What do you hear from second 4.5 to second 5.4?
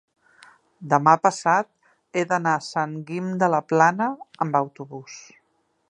autobús.